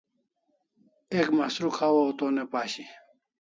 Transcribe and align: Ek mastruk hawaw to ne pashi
Ek 1.19 1.27
mastruk 1.37 1.75
hawaw 1.79 2.09
to 2.17 2.25
ne 2.35 2.43
pashi 2.51 2.83